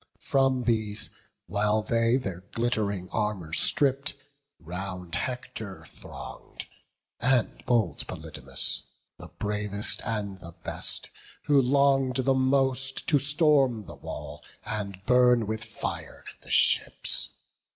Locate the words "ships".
16.49-17.37